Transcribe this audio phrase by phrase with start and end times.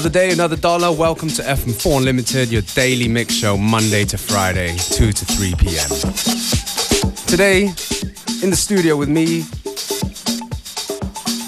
[0.00, 0.90] Another day, another dollar.
[0.90, 5.90] Welcome to FM4 Unlimited, your daily mix show, Monday to Friday, 2 to 3 p.m.
[7.26, 7.64] Today,
[8.42, 9.44] in the studio with me,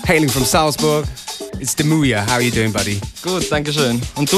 [0.04, 1.06] hailing from Salzburg,
[1.62, 2.26] it's Demuya.
[2.26, 3.00] How are you doing, buddy?
[3.22, 3.98] Gut, danke schön.
[4.16, 4.36] Und du?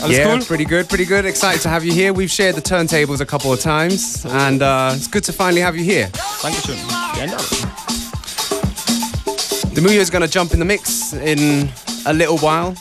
[0.00, 0.44] Alles yeah, cool?
[0.44, 1.24] pretty good, pretty good.
[1.24, 2.12] Excited to have you here.
[2.12, 5.76] We've shared the turntables a couple of times, and uh, it's good to finally have
[5.76, 6.08] you here.
[6.40, 6.76] Danke schön.
[7.14, 7.42] Vielen Dank.
[9.74, 11.68] Demuya is going to jump in the mix in
[12.06, 12.76] a little while,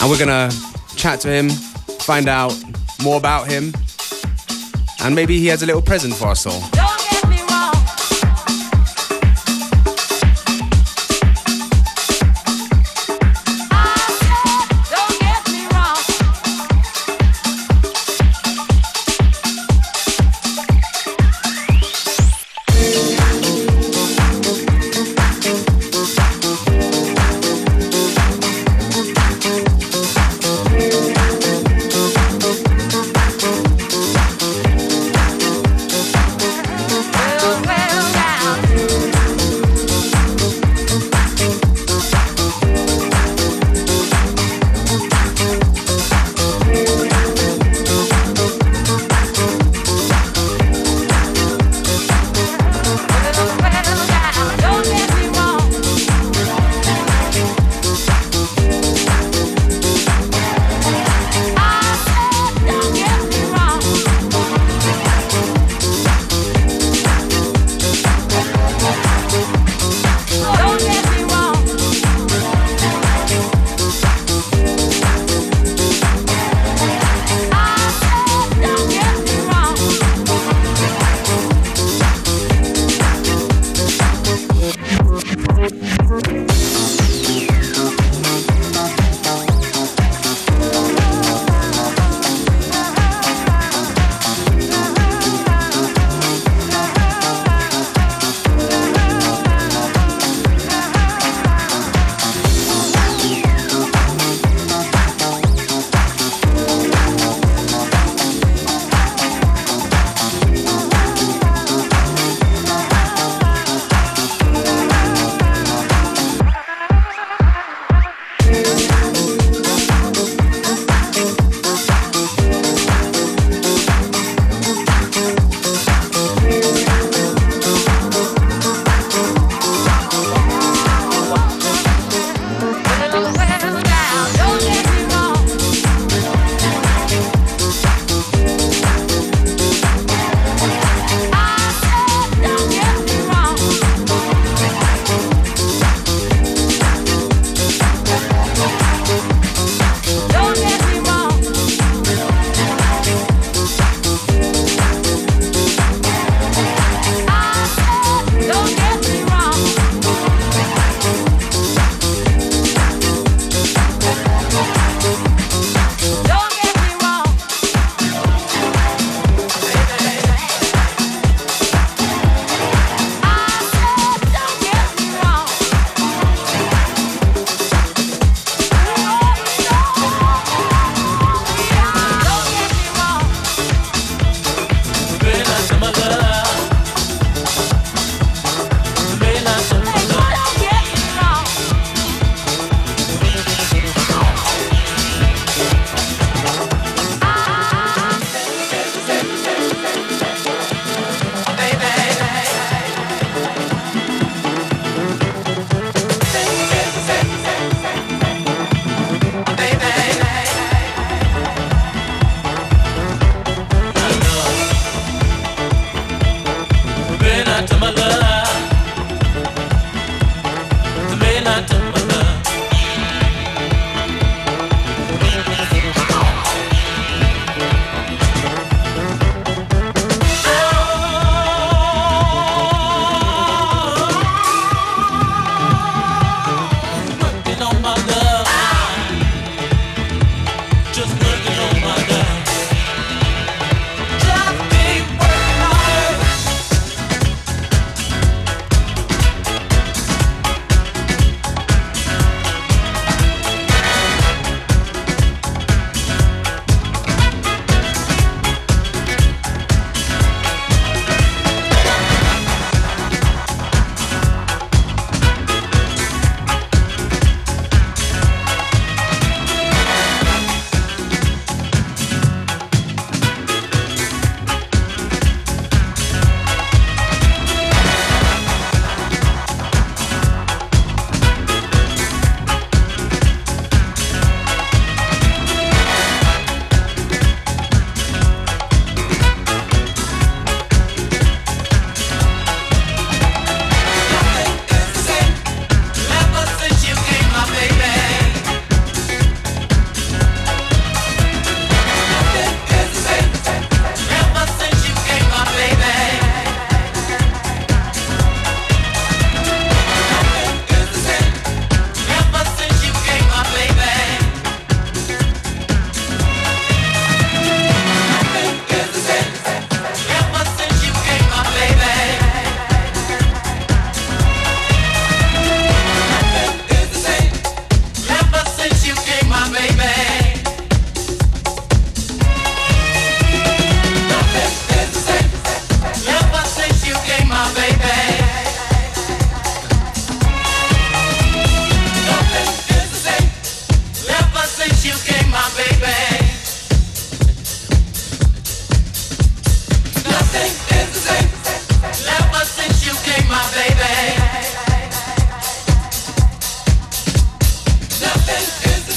[0.00, 2.54] and we're going to chat to him, find out
[3.02, 3.72] more about him,
[5.02, 6.99] and maybe he has a little present for us all.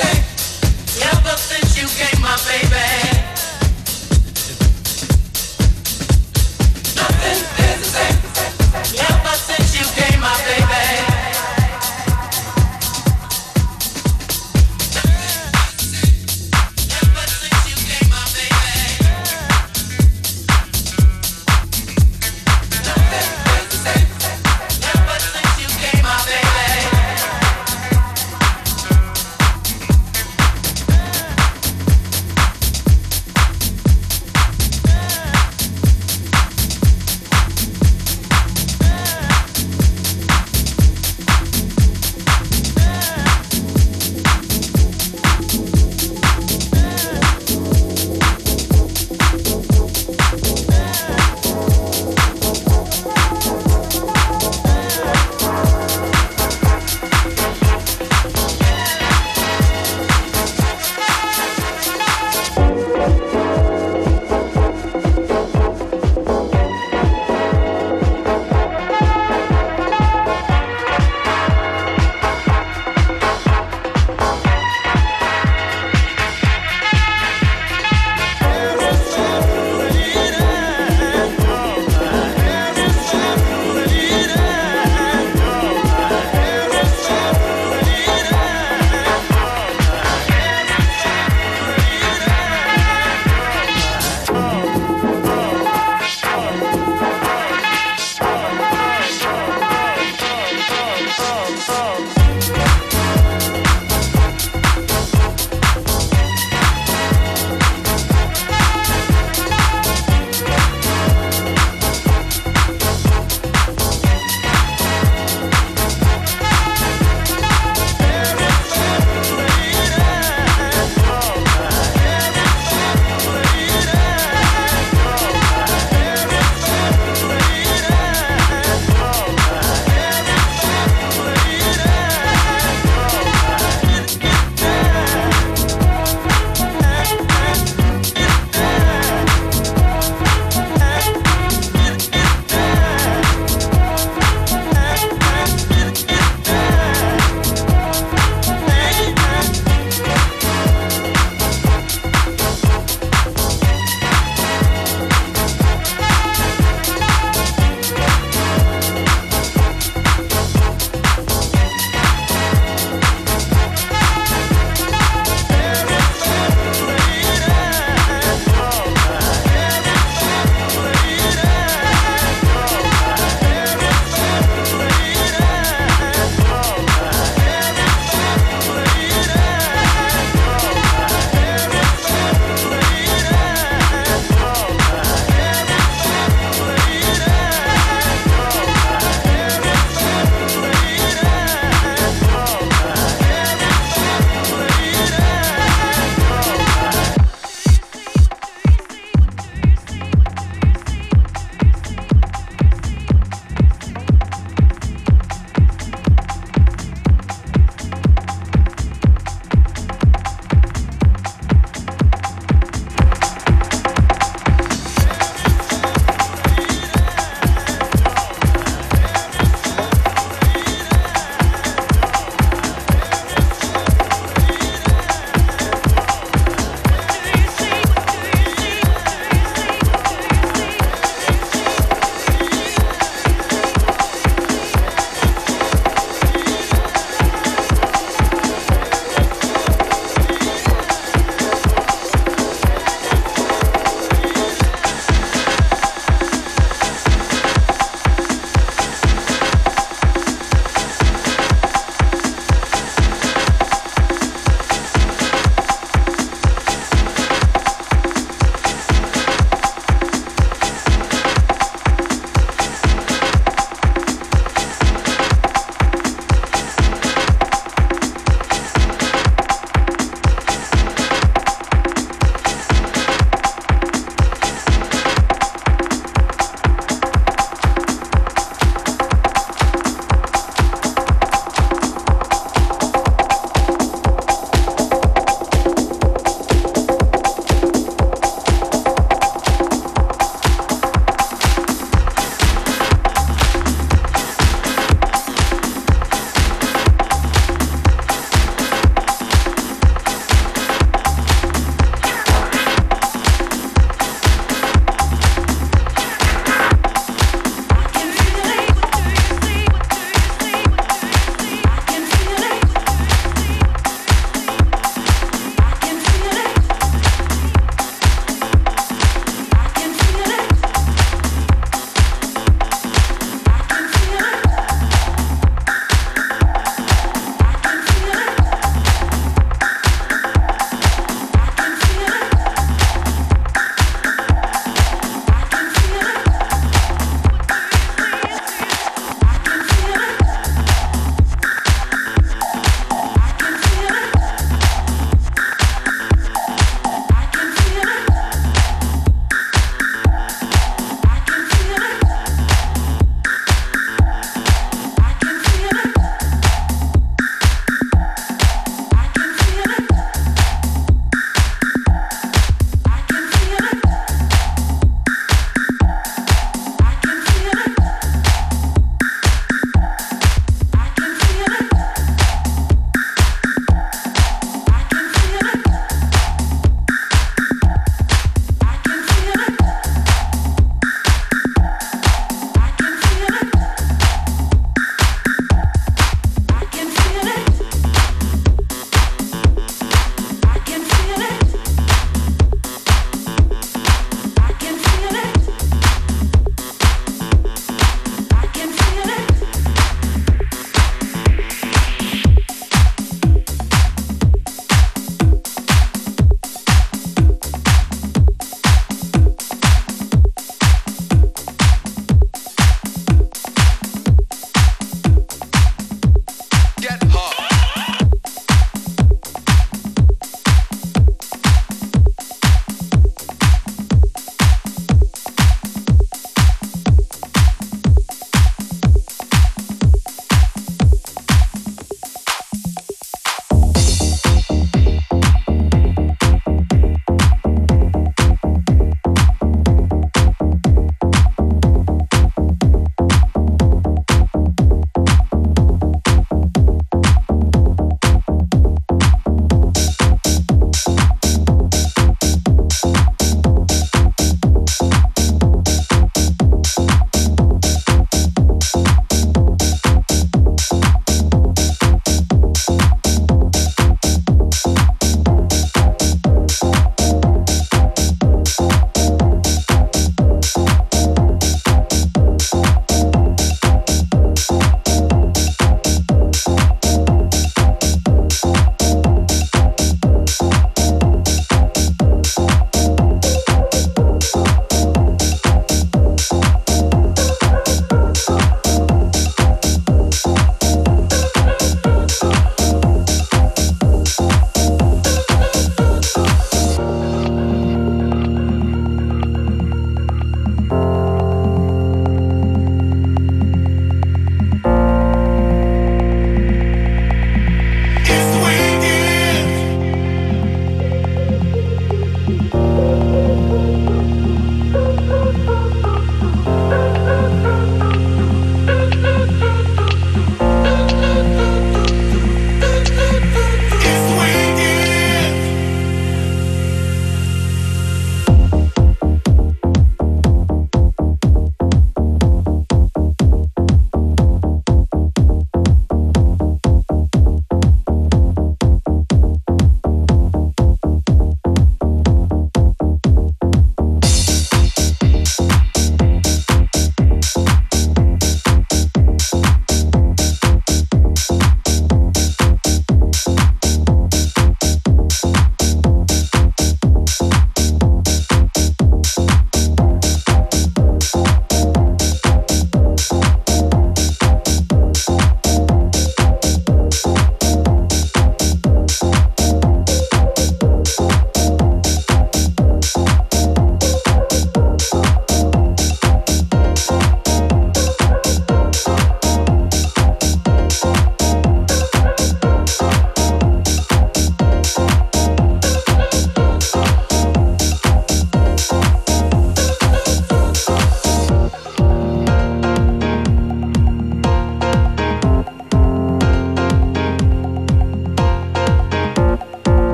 [0.00, 3.07] ever since you came, my baby.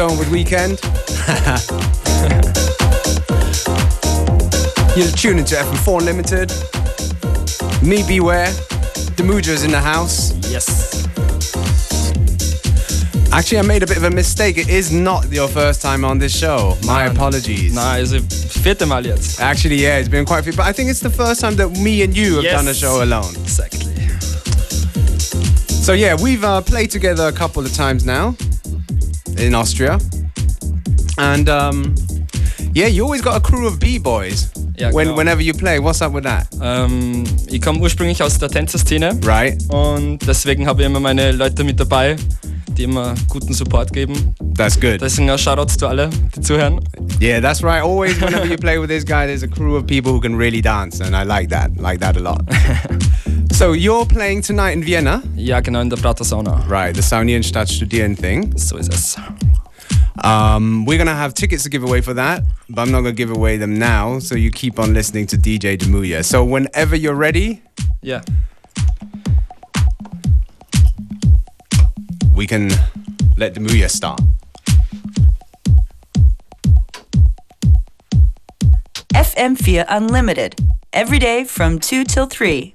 [0.00, 0.80] Tone with Weekend.
[4.96, 6.48] You're tuning to FM4 Limited.
[7.86, 8.46] Me Beware.
[9.16, 10.32] Demuya is in the house.
[10.50, 11.04] Yes.
[13.30, 14.56] Actually, I made a bit of a mistake.
[14.56, 16.78] It is not your first time on this show.
[16.86, 17.14] My Nein.
[17.16, 17.74] apologies.
[17.74, 19.38] Na, also vierte Mal jetzt.
[19.38, 21.68] Actually, yeah, it's been quite a few, but I think it's the first time that
[21.78, 22.54] me and you have Yes.
[22.54, 23.34] done a show alone.
[23.42, 23.92] Exactly.
[25.68, 28.34] So yeah, we've uh, played together a couple of times now
[29.40, 29.98] in Austria,
[31.18, 31.94] and um,
[32.74, 35.16] yeah, you always got a crew of b-boys Ja, when, genau.
[35.18, 35.78] whenever you play.
[35.78, 36.46] What's up with that?
[36.62, 39.58] Ähm, ich komme ursprünglich aus der Tänzerszene Right?
[39.72, 42.16] und deswegen habe ich immer meine Leute mit dabei,
[42.76, 44.34] die immer guten Support geben.
[44.56, 45.00] That's good.
[45.00, 46.80] Deswegen auch Shoutouts zu alle, die zuhören.
[47.20, 47.82] Yeah, that's right.
[47.82, 50.62] Always, whenever you play with this guy, there's a crew of people who can really
[50.62, 51.70] dance, and I like that.
[51.76, 52.40] Like that a lot.
[53.60, 56.66] so you're playing tonight in Vienna, Ja, genau, in der Prater Sauna.
[56.66, 56.94] right?
[56.96, 58.56] The Saunienstadt Studieren thing.
[58.56, 59.18] So ist es.
[60.24, 63.30] Um, we're gonna have tickets to give away for that, but I'm not gonna give
[63.30, 64.18] away them now.
[64.18, 66.24] So you keep on listening to DJ Demuya.
[66.24, 67.60] So whenever you're ready,
[68.00, 68.22] yeah,
[72.34, 72.70] we can
[73.36, 74.22] let Demuya start.
[79.12, 80.54] FM4 Unlimited.
[80.94, 82.74] Every day from 2 till 3.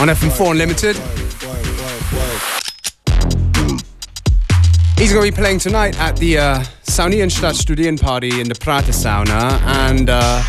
[0.00, 0.96] On FM4 Unlimited.
[4.98, 8.92] He's going to be playing tonight at the uh, Saunienstadt Studien Party in the Prater
[8.92, 10.42] Sauna, and uh,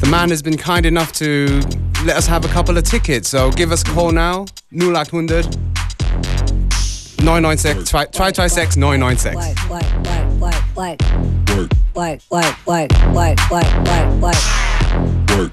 [0.00, 1.60] the man has been kind enough to
[2.06, 3.28] let us have a couple of tickets.
[3.28, 5.54] So give us a call now, 0800
[7.20, 9.36] 996 try try try sex 996.
[9.36, 11.00] Work, work, work, work, work.
[11.94, 15.52] Work, work, work, work, work, work, work.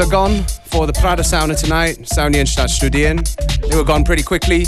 [0.00, 3.22] Are gone for the Prater Sauna tonight, Saunian Stadtstudien.
[3.68, 4.64] They were gone pretty quickly.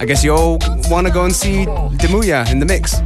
[0.00, 0.58] I guess you all
[0.90, 2.98] want to go and see Demuya in the mix.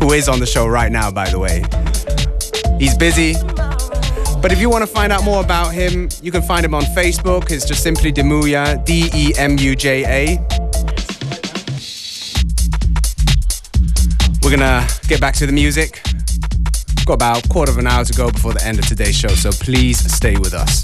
[0.00, 1.62] Who is on the show right now, by the way.
[2.78, 3.34] He's busy.
[4.40, 6.82] But if you want to find out more about him, you can find him on
[6.96, 7.50] Facebook.
[7.50, 10.38] It's just simply Demuja, D E M U J A.
[14.42, 16.03] We're gonna get back to the music.
[17.06, 19.28] Got about a quarter of an hour to go before the end of today's show,
[19.28, 20.83] so please stay with us.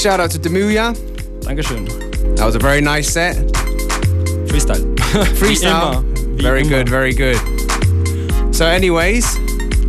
[0.00, 0.94] Shout out to Demuya.
[1.42, 1.86] Dankeschön.
[2.36, 3.36] That was a very nice set.
[4.46, 4.84] Freestyle.
[5.36, 6.02] Freestyle.
[6.36, 6.70] Wie Very immer.
[6.70, 7.36] good, very good.
[8.54, 9.26] So, anyways,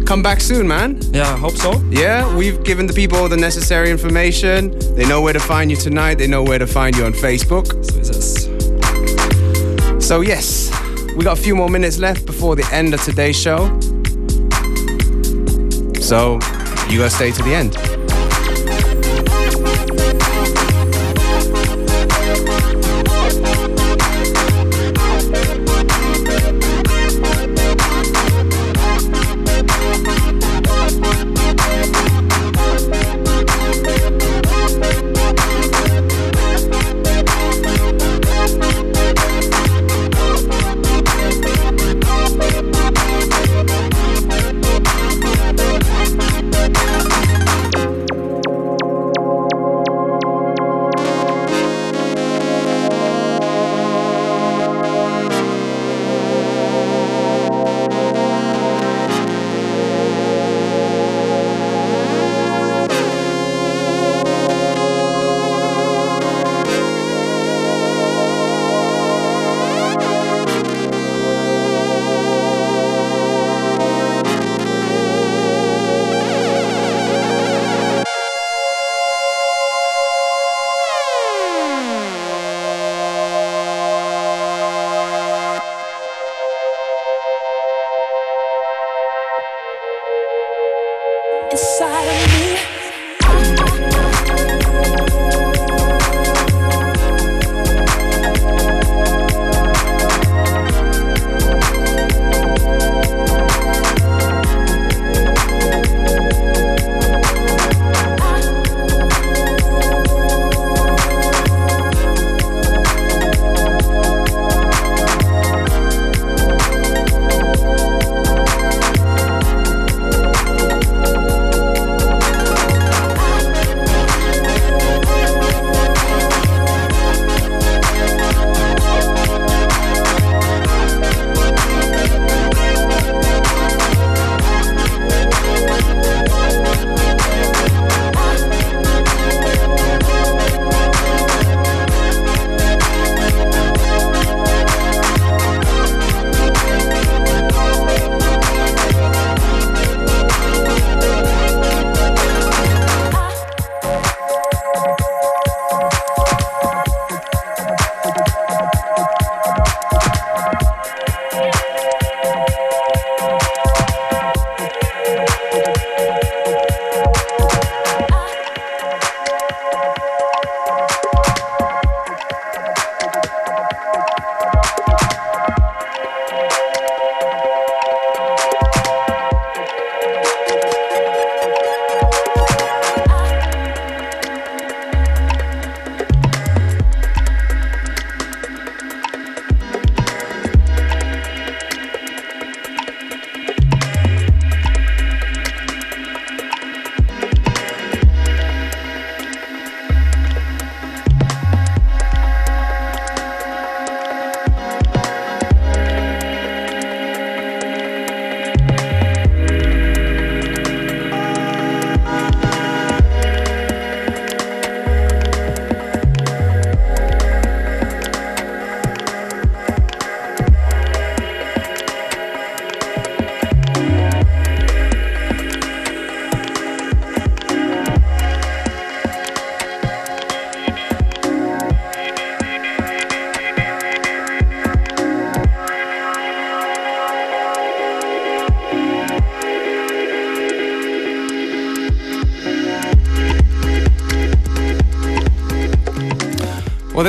[0.05, 0.99] come back soon, man.
[1.13, 1.81] Ja, hope so.
[1.89, 4.77] Yeah, we've given the people the necessary information.
[4.95, 6.17] They know where to find you tonight.
[6.17, 7.67] They know where to find you on Facebook.
[7.85, 8.49] So ist es.
[10.05, 10.69] So, yes,
[11.15, 13.69] we got a few more minutes left before the end of today's show.
[16.01, 16.39] So,
[16.89, 17.77] you gotta stay to the end.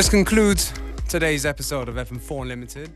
[0.02, 0.72] This concludes
[1.08, 2.90] today's episode of FM4 Unlimited.